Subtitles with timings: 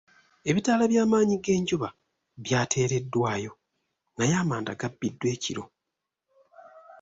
[0.49, 1.87] Ebitala by'amannyi g'enjuba
[2.43, 3.51] by'ateereddwayo
[4.17, 5.63] naye amanda gabbiddwa ekiro.